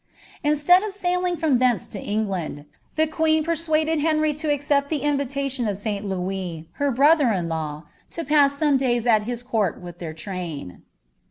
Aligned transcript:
Inslgid 0.43 0.81
cf 0.81 1.05
■ailing 1.13 1.37
from 1.39 1.59
thence 1.59 1.87
to 1.89 1.99
England, 2.01 2.65
tlie 2.97 3.11
queen 3.11 3.43
persuaded 3.43 3.99
Henry 3.99 4.29
lo 4.31 4.39
aeupl 4.49 4.89
the 4.89 5.03
invitation 5.03 5.67
of 5.67 5.77
St. 5.77 6.03
Louis, 6.03 6.65
her 6.81 6.89
brother 6.89 7.27
in 7.31 7.47
law, 7.47 7.83
to 8.09 8.23
pass 8.23 8.59
soffle 8.59 8.79
days 8.79 9.05
at 9.05 9.27
lut 9.27 9.45
court 9.47 9.79
with 9.79 9.99
their 9.99 10.15
Uain. 10.15 10.81